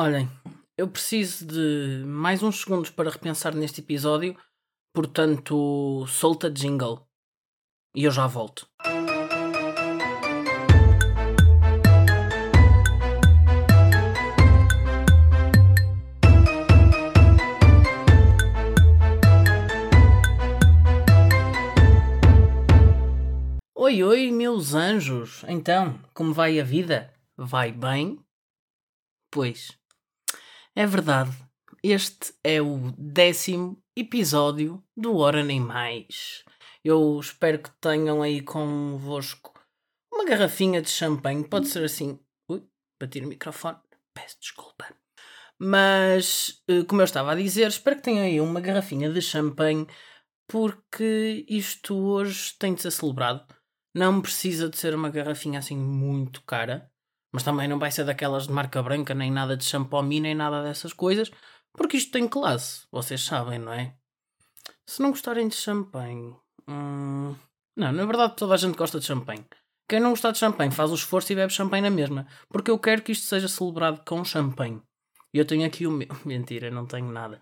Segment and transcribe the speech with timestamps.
[0.00, 0.30] Olhem,
[0.76, 4.38] eu preciso de mais uns segundos para repensar neste episódio,
[4.94, 7.04] portanto, solta jingle.
[7.96, 8.70] E eu já volto.
[23.74, 25.42] Oi, oi, meus anjos!
[25.48, 27.12] Então, como vai a vida?
[27.36, 28.24] Vai bem?
[29.28, 29.77] Pois,
[30.74, 31.30] é verdade.
[31.82, 36.44] Este é o décimo episódio do Hora Nem Mais.
[36.84, 39.52] Eu espero que tenham aí convosco
[40.12, 41.44] uma garrafinha de champanhe.
[41.44, 42.18] Pode ser assim.
[42.50, 42.62] Ui,
[43.00, 43.78] bati no microfone.
[44.14, 44.86] Peço desculpa.
[45.58, 49.86] Mas, eh, como eu estava a dizer, espero que tenham aí uma garrafinha de champanhe
[50.48, 53.46] porque isto hoje tem de ser celebrado.
[53.94, 56.87] Não precisa de ser uma garrafinha assim muito cara,
[57.32, 60.62] mas também não vai ser daquelas de marca branca, nem nada de champomi, nem nada
[60.62, 61.30] dessas coisas,
[61.72, 63.94] porque isto tem classe, vocês sabem, não é?
[64.86, 66.34] Se não gostarem de champanhe.
[66.68, 67.34] Hum...
[67.76, 69.46] Não, na verdade toda a gente gosta de champanhe.
[69.88, 72.78] Quem não gostar de champanhe faz o esforço e bebe champanhe na mesma, porque eu
[72.78, 74.82] quero que isto seja celebrado com champanhe.
[75.32, 76.08] Eu tenho aqui o meu.
[76.26, 77.40] Mentira, não tenho nada.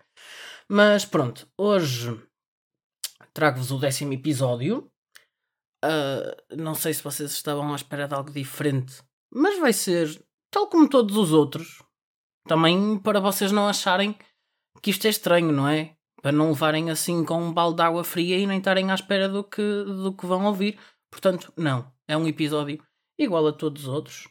[0.69, 2.21] Mas pronto, hoje
[3.33, 4.89] trago-vos o décimo episódio.
[5.83, 9.01] Uh, não sei se vocês estavam à espera de algo diferente,
[9.33, 11.83] mas vai ser tal como todos os outros.
[12.47, 14.15] Também para vocês não acharem
[14.81, 15.95] que isto é estranho, não é?
[16.21, 19.27] Para não levarem assim com um balde de água fria e nem estarem à espera
[19.27, 20.79] do que, do que vão ouvir.
[21.11, 21.91] Portanto, não.
[22.07, 22.81] É um episódio
[23.19, 24.27] igual a todos os outros.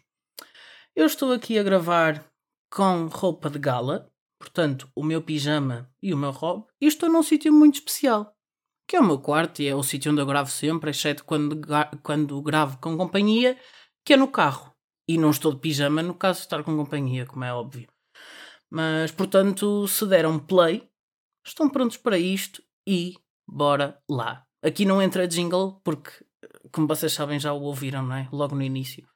[0.95, 2.25] Eu estou aqui a gravar
[2.71, 7.23] com roupa de gala, portanto, o meu pijama e o meu robe, e estou num
[7.23, 8.37] sítio muito especial
[8.87, 11.61] que é o meu quarto e é o sítio onde eu gravo sempre, exceto quando,
[12.03, 13.59] quando gravo com companhia,
[14.05, 14.73] que é no carro.
[15.09, 17.89] E não estou de pijama no caso de estar com companhia, como é óbvio.
[18.71, 20.89] Mas, portanto, se deram play,
[21.47, 23.15] estão prontos para isto e
[23.47, 24.45] bora lá.
[24.63, 26.11] Aqui não entra jingle, porque,
[26.73, 28.29] como vocês sabem, já o ouviram, não é?
[28.33, 29.09] Logo no início.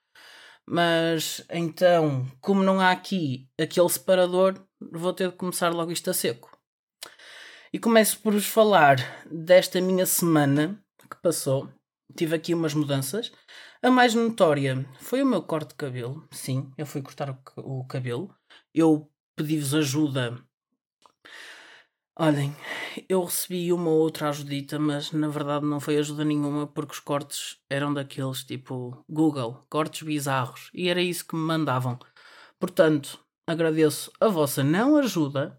[0.64, 6.14] Mas, então, como não há aqui aquele separador, vou ter de começar logo isto a
[6.14, 6.56] seco.
[7.72, 8.96] E começo por vos falar
[9.28, 10.80] desta minha semana
[11.10, 11.68] que passou.
[12.16, 13.32] Tive aqui umas mudanças.
[13.82, 16.28] A mais notória foi o meu corte de cabelo.
[16.30, 18.34] Sim, eu fui cortar o, cabelo.
[18.74, 20.38] Eu pedi-vos ajuda.
[22.18, 22.54] Olhem,
[23.08, 27.00] eu recebi uma ou outra ajudita, mas na verdade não foi ajuda nenhuma porque os
[27.00, 31.98] cortes eram daqueles tipo Google, cortes bizarros, e era isso que me mandavam.
[32.58, 35.58] Portanto, agradeço a vossa não ajuda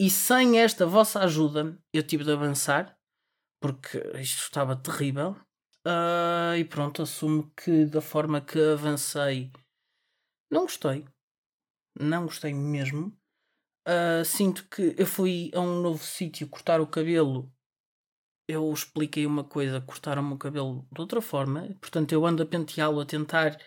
[0.00, 2.98] e sem esta vossa ajuda, eu tive de avançar,
[3.60, 5.36] porque isto estava terrível.
[5.86, 9.50] Uh, e pronto, assumo que da forma que avancei,
[10.50, 11.04] não gostei.
[11.98, 13.16] Não gostei mesmo.
[13.88, 17.52] Uh, sinto que eu fui a um novo sítio cortar o cabelo.
[18.48, 21.68] Eu expliquei uma coisa, cortaram-me o cabelo de outra forma.
[21.80, 23.58] Portanto, eu ando a penteá-lo, a tentar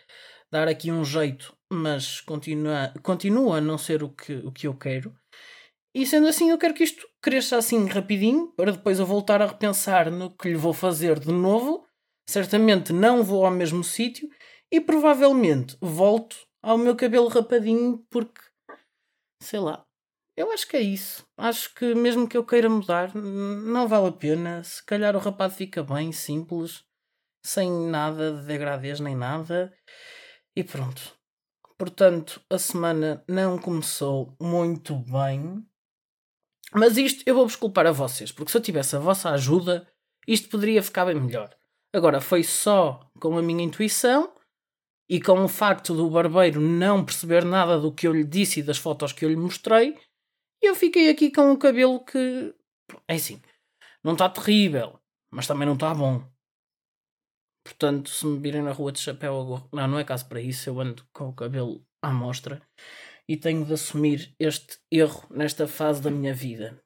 [0.51, 4.77] dar aqui um jeito, mas continua, continua a não ser o que, o que eu
[4.77, 5.13] quero.
[5.93, 9.47] E sendo assim, eu quero que isto cresça assim rapidinho, para depois eu voltar a
[9.47, 11.84] repensar no que lhe vou fazer de novo.
[12.27, 14.29] Certamente não vou ao mesmo sítio
[14.71, 18.41] e provavelmente volto ao meu cabelo rapadinho porque,
[19.41, 19.85] sei lá,
[20.35, 21.25] eu acho que é isso.
[21.37, 24.63] Acho que mesmo que eu queira mudar, não vale a pena.
[24.63, 26.83] Se calhar o rapado fica bem, simples,
[27.45, 29.73] sem nada de degradez nem nada.
[30.55, 31.15] E pronto.
[31.77, 35.65] Portanto, a semana não começou muito bem.
[36.73, 39.87] Mas isto eu vou-vos culpar a vocês, porque se eu tivesse a vossa ajuda,
[40.27, 41.55] isto poderia ficar bem melhor.
[41.95, 44.33] Agora, foi só com a minha intuição
[45.09, 48.63] e com o facto do barbeiro não perceber nada do que eu lhe disse e
[48.63, 49.97] das fotos que eu lhe mostrei,
[50.61, 52.53] eu fiquei aqui com um cabelo que.
[53.07, 53.41] É assim,
[54.03, 55.00] não está terrível,
[55.31, 56.22] mas também não está bom.
[57.63, 60.81] Portanto, se me virem na rua de chapéu, não, não é caso para isso, eu
[60.81, 62.61] ando com o cabelo à mostra
[63.25, 66.78] e tenho de assumir este erro nesta fase da minha vida.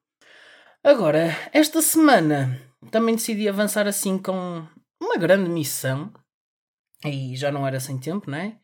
[0.84, 2.62] Agora, esta semana
[2.92, 4.68] também decidi avançar assim com
[5.10, 6.12] uma grande missão.
[7.04, 8.58] E já não era sem tempo, não é?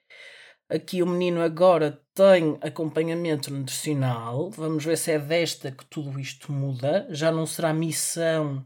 [0.69, 4.51] Aqui o menino agora tem acompanhamento nutricional.
[4.51, 7.07] Vamos ver se é desta que tudo isto muda.
[7.11, 8.65] Já não será missão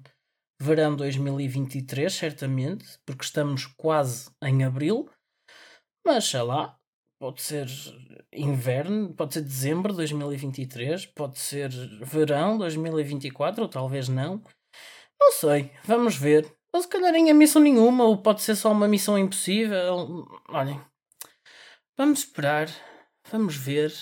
[0.60, 5.08] verão 2023, certamente, porque estamos quase em abril.
[6.04, 6.80] Mas sei lá,
[7.20, 7.66] Pode ser
[8.32, 11.68] inverno, pode ser dezembro de 2023, pode ser
[12.02, 14.42] verão 2024, ou talvez não.
[15.20, 16.50] Não sei, vamos ver.
[16.72, 20.26] Ou se calhar nem é missão nenhuma, ou pode ser só uma missão impossível.
[20.48, 20.80] Olhem,
[21.96, 22.68] vamos esperar,
[23.30, 23.92] vamos ver.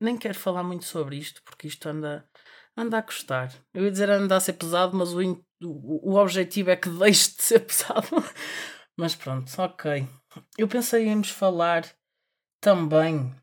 [0.00, 2.28] nem quero falar muito sobre isto porque isto anda,
[2.76, 3.52] anda a custar.
[3.72, 5.20] Eu ia dizer anda a ser pesado, mas o,
[5.62, 8.08] o, o objetivo é que deixe de ser pesado.
[8.96, 10.06] mas pronto, ok.
[10.58, 11.86] Eu pensei em falar
[12.60, 13.34] também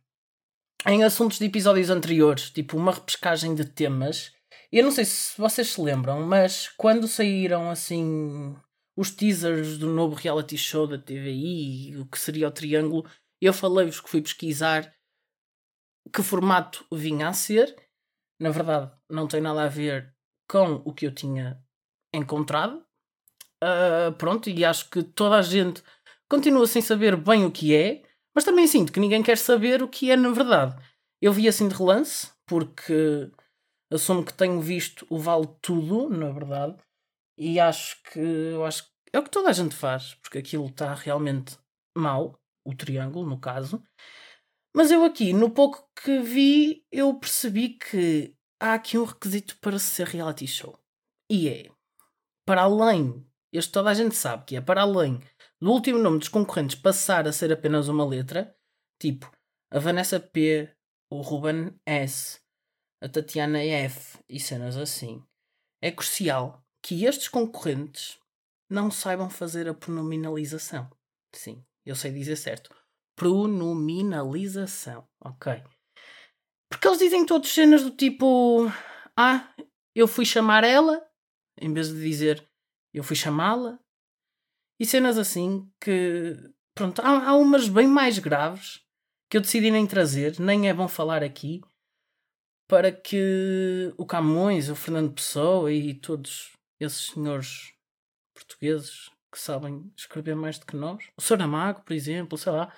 [0.86, 4.34] em assuntos de episódios anteriores, tipo uma repescagem de temas.
[4.74, 8.56] Eu não sei se vocês se lembram, mas quando saíram assim
[8.98, 13.08] os teasers do novo reality show da TVI, o que seria o Triângulo,
[13.40, 14.92] eu falei-vos que fui pesquisar
[16.12, 17.76] que formato vinha a ser.
[18.40, 20.12] Na verdade, não tem nada a ver
[20.50, 21.64] com o que eu tinha
[22.12, 22.84] encontrado.
[23.64, 25.84] Uh, pronto, e acho que toda a gente
[26.28, 28.02] continua sem saber bem o que é,
[28.34, 30.76] mas também sinto que ninguém quer saber o que é na verdade.
[31.22, 33.32] Eu vi assim de relance, porque
[33.94, 36.78] assumo que tenho visto o Vale Tudo, na verdade,
[37.38, 38.20] e acho que
[38.66, 41.58] acho que é o que toda a gente faz, porque aquilo está realmente
[41.96, 43.84] mal, o triângulo, no caso.
[44.76, 49.78] Mas eu aqui, no pouco que vi, eu percebi que há aqui um requisito para
[49.78, 50.80] ser reality show.
[51.30, 51.70] E é,
[52.46, 55.22] para além, este toda a gente sabe que é para além
[55.62, 58.56] do último nome dos concorrentes passar a ser apenas uma letra,
[59.00, 59.32] tipo
[59.72, 60.70] a Vanessa P,
[61.10, 62.43] o Ruben S,
[63.04, 65.22] a Tatiana F e cenas assim,
[65.82, 68.18] é crucial que estes concorrentes
[68.70, 70.90] não saibam fazer a pronominalização.
[71.36, 72.74] Sim, eu sei dizer certo.
[73.18, 75.62] Pronominalização, ok.
[76.72, 78.72] Porque eles dizem todos cenas do tipo:
[79.18, 79.54] Ah,
[79.94, 81.06] eu fui chamar ela,
[81.60, 82.50] em vez de dizer
[82.94, 83.80] eu fui chamá-la.
[84.80, 86.38] E cenas assim que.
[86.74, 88.82] Pronto, há, há umas bem mais graves
[89.30, 91.62] que eu decidi nem trazer, nem é bom falar aqui,
[92.74, 97.72] para que o Camões, o Fernando Pessoa e todos esses senhores
[98.34, 102.74] portugueses que sabem escrever mais do que nós, o Saramago, por exemplo, sei lá,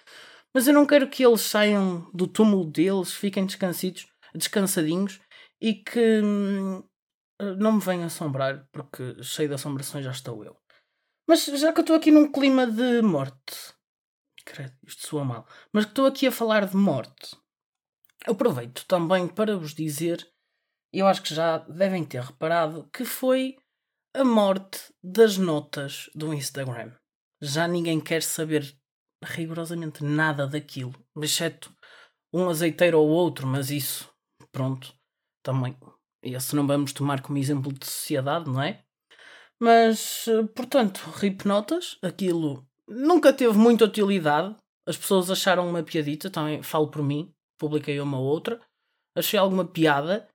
[0.53, 4.05] mas eu não quero que eles saiam do túmulo deles, fiquem descansidos,
[4.35, 5.21] descansadinhos
[5.61, 6.83] e que hum,
[7.57, 10.57] não me venham assombrar, porque cheio de assombrações já estou eu.
[11.25, 13.73] Mas já que eu estou aqui num clima de morte,
[14.43, 17.37] credo, isto soa mal, mas que estou aqui a falar de morte,
[18.27, 20.27] aproveito também para vos dizer,
[20.93, 23.57] eu acho que já devem ter reparado, que foi
[24.13, 26.91] a morte das notas do Instagram.
[27.41, 28.75] Já ninguém quer saber
[29.23, 31.73] rigorosamente nada daquilo, exceto
[32.33, 34.09] um azeiteiro ou outro, mas isso,
[34.51, 34.93] pronto,
[35.43, 35.77] também.
[36.23, 38.83] Esse não vamos tomar como exemplo de sociedade, não é?
[39.59, 40.25] Mas,
[40.55, 44.55] portanto, RIP notas, aquilo nunca teve muita utilidade.
[44.87, 48.59] As pessoas acharam uma piadita, também falo por mim, publiquei uma ou outra,
[49.15, 50.27] achei alguma piada,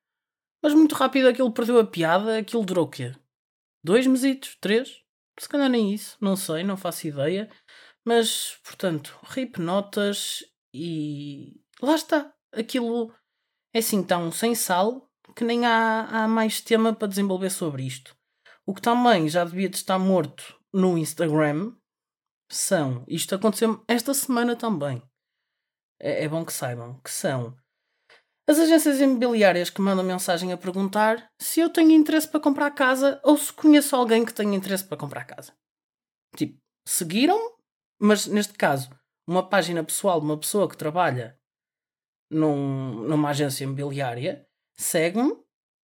[0.63, 3.15] mas muito rápido aquilo perdeu a piada, aquilo durou o quê?
[3.83, 4.57] Dois mesitos?
[4.61, 5.03] Três?
[5.39, 7.51] Se calhar nem isso, não sei, não faço ideia.
[8.05, 10.45] Mas, portanto, RIP notas
[10.75, 12.35] e lá está.
[12.53, 13.15] Aquilo
[13.73, 18.15] é assim tão sem sal que nem há, há mais tema para desenvolver sobre isto.
[18.67, 21.75] O que também já devia de estar morto no Instagram
[22.51, 25.03] são, isto aconteceu esta semana também.
[26.01, 27.57] É, é bom que saibam que são
[28.49, 33.21] as agências imobiliárias que mandam mensagem a perguntar se eu tenho interesse para comprar casa
[33.23, 35.53] ou se conheço alguém que tenha interesse para comprar casa.
[36.37, 37.39] Tipo, seguiram
[38.01, 38.89] mas neste caso,
[39.27, 41.39] uma página pessoal de uma pessoa que trabalha
[42.31, 45.37] num, numa agência imobiliária segue-me,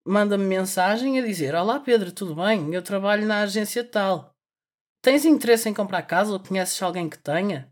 [0.06, 2.72] manda-me mensagem a dizer: Olá Pedro, tudo bem?
[2.72, 4.34] Eu trabalho na agência tal.
[5.02, 7.70] Tens interesse em comprar casa ou conheces alguém que tenha?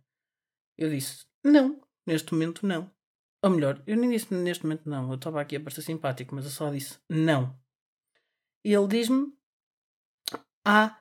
[0.76, 2.90] Eu disse: Não, neste momento não.
[3.42, 5.08] Ou melhor, eu nem disse neste momento não.
[5.08, 7.58] Eu estava aqui a parecer simpático, mas eu só disse não.
[8.64, 9.32] E ele diz-me:
[10.66, 10.98] Ah,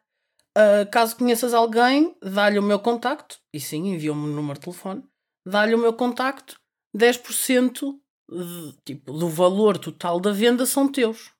[0.55, 5.03] Uh, caso conheças alguém, dá-lhe o meu contacto, e sim, enviou-me o número de telefone,
[5.43, 6.59] dá-lhe o meu contacto,
[6.95, 11.33] 10% de, tipo, do valor total da venda são teus.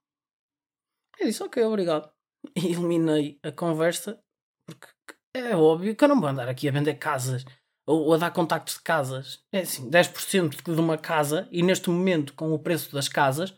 [1.20, 2.12] Eu disse, ok, obrigado.
[2.56, 4.20] E eliminei a conversa,
[4.66, 4.88] porque
[5.36, 7.46] é óbvio que eu não vou andar aqui a vender casas
[7.86, 9.44] ou, ou a dar contactos de casas.
[9.52, 13.54] É assim, 10% de uma casa, e neste momento, com o preço das casas,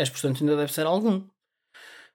[0.00, 1.28] 10% ainda deve ser algum.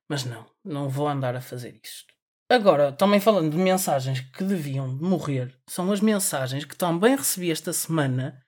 [0.09, 2.13] Mas não, não vou andar a fazer isto.
[2.51, 7.71] Agora, também falando de mensagens que deviam morrer, são as mensagens que também recebi esta
[7.71, 8.43] semana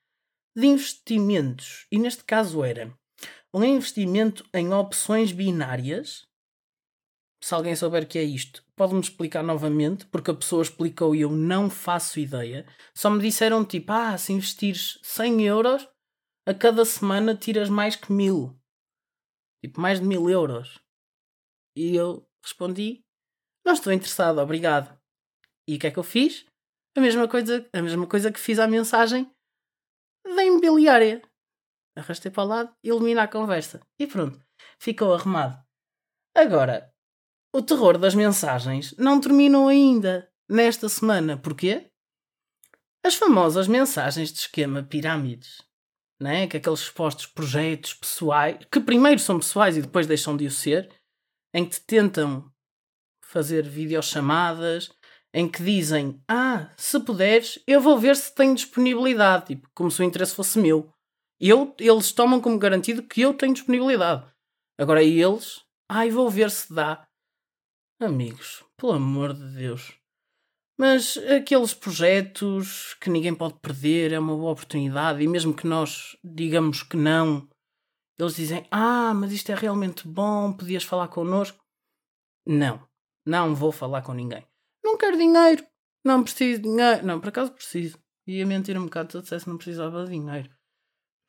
[0.58, 1.86] de investimentos.
[1.92, 2.92] E neste caso era
[3.54, 6.28] um investimento em opções binárias.
[7.44, 11.22] Se alguém souber o que é isto, pode-me explicar novamente, porque a pessoa explicou e
[11.22, 12.68] eu não faço ideia.
[12.94, 15.90] Só me disseram tipo, ah, se investires 100 euros,
[16.48, 18.56] a cada semana tiras mais que mil.
[19.64, 20.80] Tipo, mais de mil euros.
[21.76, 23.04] E eu respondi,
[23.66, 24.96] não estou interessado, obrigado.
[25.68, 26.46] E o que é que eu fiz?
[26.96, 29.32] A mesma coisa, a mesma coisa que fiz à mensagem
[30.26, 31.22] da imobiliária.
[31.96, 33.82] arrastei para o lado, elimina a conversa.
[34.00, 34.40] E pronto,
[34.80, 35.64] ficou arrumado.
[36.36, 36.94] Agora,
[37.54, 41.38] o terror das mensagens não terminou ainda nesta semana.
[41.38, 41.90] Porquê?
[43.04, 45.62] As famosas mensagens de esquema pirâmides,
[46.20, 46.48] né?
[46.48, 50.90] que aqueles supostos projetos pessoais, que primeiro são pessoais e depois deixam de o ser,
[51.54, 52.50] em que te tentam
[53.24, 54.92] fazer videochamadas,
[55.34, 60.02] em que dizem: Ah, se puderes, eu vou ver se tenho disponibilidade, tipo, como se
[60.02, 60.94] o interesse fosse meu.
[61.40, 64.32] Eu, eles tomam como garantido que eu tenho disponibilidade.
[64.78, 67.08] Agora eles, ai, vou ver se dá.
[68.02, 69.94] Amigos, pelo amor de Deus.
[70.76, 76.18] Mas aqueles projetos que ninguém pode perder, é uma boa oportunidade, e mesmo que nós
[76.24, 77.48] digamos que não,
[78.18, 81.64] eles dizem: Ah, mas isto é realmente bom, podias falar connosco.
[82.44, 82.84] Não,
[83.24, 84.44] não vou falar com ninguém.
[84.84, 85.64] Não quero dinheiro,
[86.04, 87.06] não preciso de dinheiro.
[87.06, 88.00] Não, por acaso preciso.
[88.26, 90.50] Ia mentir um bocado se eu dissesse que não precisava de dinheiro.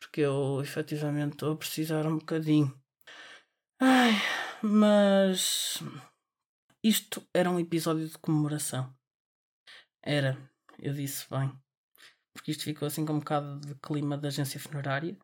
[0.01, 2.75] Porque eu efetivamente estou a precisar um bocadinho.
[3.79, 4.13] Ai,
[4.63, 5.83] mas.
[6.85, 8.93] Isto era um episódio de comemoração.
[10.03, 10.37] Era,
[10.81, 11.53] eu disse bem.
[12.35, 15.17] Porque isto ficou assim com um bocado de clima da agência funerária.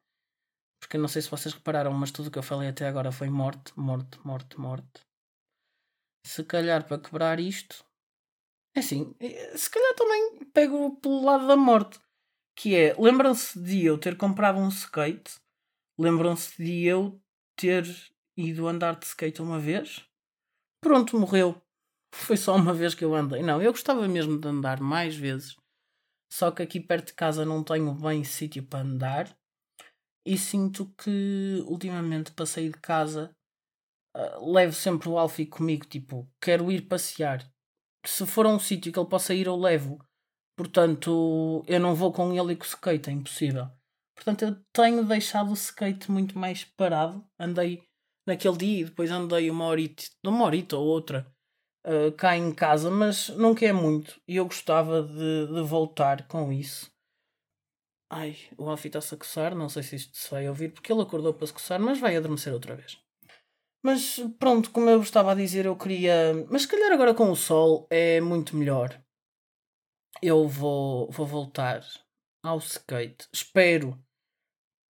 [0.80, 3.10] Porque eu não sei se vocês repararam, mas tudo o que eu falei até agora
[3.10, 5.04] foi morte, morte, morte, morte.
[6.24, 7.84] Se calhar para quebrar isto.
[8.76, 11.98] É assim, eh, se calhar também pego pelo lado da morte.
[12.54, 15.40] Que é, lembram-se de eu ter comprado um skate?
[15.98, 17.20] Lembram-se de eu
[17.56, 17.84] ter
[18.36, 20.07] ido andar de skate uma vez?
[20.80, 21.60] Pronto, morreu.
[22.14, 23.42] Foi só uma vez que eu andei.
[23.42, 25.56] Não, eu gostava mesmo de andar mais vezes.
[26.32, 29.36] Só que aqui perto de casa não tenho bem sítio para andar.
[30.26, 33.34] E sinto que ultimamente passei de casa.
[34.14, 35.86] Uh, levo sempre o Alfie comigo.
[35.86, 37.50] Tipo, quero ir passear.
[38.06, 39.98] Se for a um sítio que ele possa ir, eu levo.
[40.56, 43.70] Portanto, eu não vou com ele e com o skate, é impossível.
[44.14, 47.24] Portanto, eu tenho deixado o skate muito mais parado.
[47.38, 47.87] Andei
[48.28, 51.26] naquele dia e depois andei uma horita, uma horita ou outra
[51.86, 56.52] uh, cá em casa, mas não quer muito e eu gostava de, de voltar com
[56.52, 56.92] isso.
[58.10, 61.02] Ai, o Alfie está-se a coçar, não sei se isto se vai ouvir porque ele
[61.02, 62.98] acordou para se coçar, mas vai adormecer outra vez.
[63.82, 66.46] Mas pronto, como eu estava a dizer, eu queria.
[66.50, 69.00] Mas se calhar agora com o sol é muito melhor.
[70.20, 71.82] Eu vou, vou voltar
[72.42, 73.28] ao skate.
[73.32, 73.96] Espero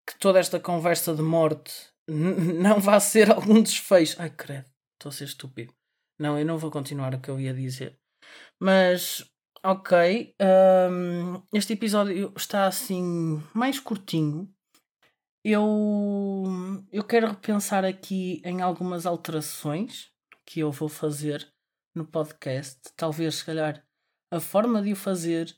[0.08, 1.91] que toda esta conversa de morte
[2.61, 4.21] não vá ser algum desfecho.
[4.21, 5.73] Ai, credo, estou a ser estúpido.
[6.19, 7.99] Não, eu não vou continuar o que eu ia dizer.
[8.59, 9.23] Mas,
[9.63, 10.33] ok.
[10.41, 14.51] Um, este episódio está assim mais curtinho.
[15.43, 16.43] Eu,
[16.91, 20.11] eu quero repensar aqui em algumas alterações
[20.45, 21.47] que eu vou fazer
[21.95, 22.79] no podcast.
[22.95, 23.85] Talvez, se calhar,
[24.31, 25.55] a forma de o fazer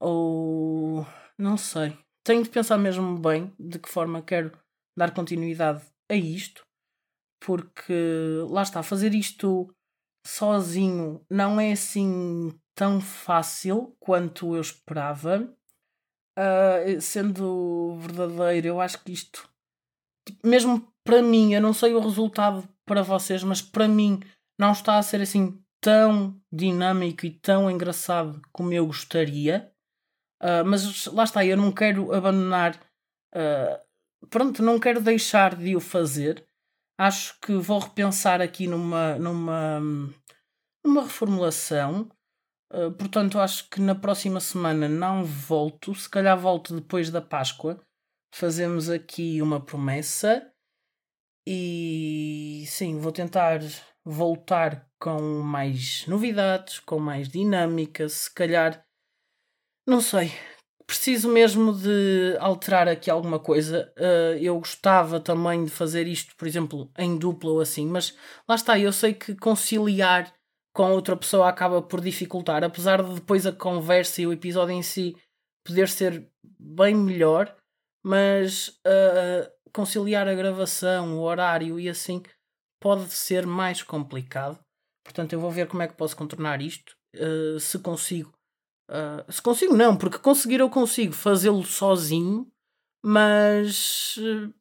[0.00, 1.06] ou
[1.38, 1.96] não sei.
[2.22, 4.52] Tenho de pensar mesmo bem de que forma quero
[4.96, 6.64] dar continuidade a isto,
[7.40, 7.94] porque
[8.48, 9.72] lá está, fazer isto
[10.26, 15.52] sozinho não é assim tão fácil quanto eu esperava.
[16.38, 19.48] Uh, sendo verdadeiro, eu acho que isto,
[20.26, 24.20] tipo, mesmo para mim, eu não sei o resultado para vocês, mas para mim
[24.58, 29.72] não está a ser assim tão dinâmico e tão engraçado como eu gostaria.
[30.42, 32.76] Uh, mas lá está, eu não quero abandonar.
[33.34, 33.85] Uh,
[34.30, 36.46] pronto, não quero deixar de o fazer
[36.98, 39.80] acho que vou repensar aqui numa, numa,
[40.84, 42.10] numa reformulação.
[42.72, 45.94] Uh, portanto, acho que na próxima semana não volto.
[45.94, 47.80] Se calhar volto depois da Páscoa.
[48.34, 50.50] Fazemos aqui uma promessa.
[51.46, 53.60] E sim, vou tentar
[54.04, 58.08] voltar com mais novidades, com mais dinâmica.
[58.08, 58.84] Se calhar,
[59.86, 60.32] não sei,
[60.86, 63.92] preciso mesmo de alterar aqui alguma coisa.
[63.98, 68.16] Uh, eu gostava também de fazer isto, por exemplo, em dupla ou assim, mas
[68.48, 70.32] lá está, eu sei que conciliar
[70.72, 74.82] com outra pessoa acaba por dificultar, apesar de depois a conversa e o episódio em
[74.82, 75.16] si
[75.64, 77.56] poder ser bem melhor,
[78.04, 82.22] mas uh, conciliar a gravação, o horário e assim
[82.80, 84.58] pode ser mais complicado.
[85.02, 88.35] Portanto, eu vou ver como é que posso contornar isto, uh, se consigo
[88.88, 92.50] Uh, se consigo, não, porque conseguir eu consigo fazê-lo sozinho,
[93.04, 94.54] mas uh,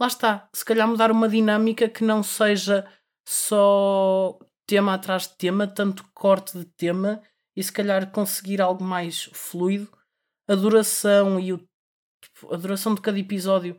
[0.00, 0.48] lá está.
[0.54, 2.90] Se calhar mudar uma dinâmica que não seja
[3.26, 7.22] só tema atrás de tema, tanto corte de tema,
[7.56, 9.88] e se calhar conseguir algo mais fluido.
[10.46, 11.58] A duração e o,
[12.22, 13.78] tipo, a duração de cada episódio,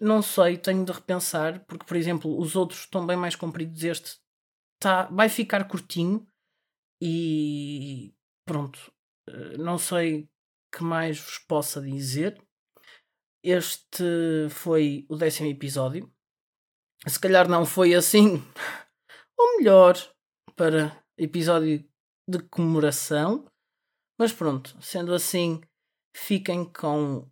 [0.00, 3.82] não sei, tenho de repensar, porque, por exemplo, os outros estão bem mais compridos.
[3.82, 4.18] Este
[4.78, 6.26] tá, vai ficar curtinho
[7.00, 8.14] e
[8.44, 8.92] pronto,
[9.58, 10.28] não sei
[10.72, 12.40] que mais vos possa dizer.
[13.42, 16.12] este foi o décimo episódio.
[17.06, 18.42] Se calhar não foi assim,
[19.38, 19.96] ou melhor,
[20.54, 21.88] para episódio
[22.28, 23.46] de comemoração.
[24.18, 25.60] Mas pronto, sendo assim,
[26.14, 27.30] fiquem com.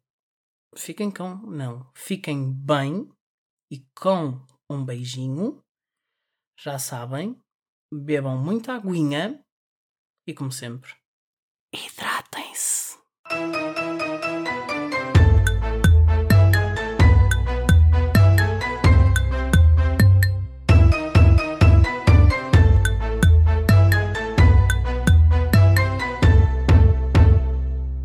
[0.75, 1.37] Fiquem com.
[1.51, 1.91] Não.
[1.95, 3.11] Fiquem bem
[3.71, 4.41] e com
[4.71, 5.63] um beijinho.
[6.59, 7.39] Já sabem,
[7.93, 9.45] bebam muita aguinha
[10.27, 10.93] e, como sempre,
[11.71, 12.99] hidratem-se.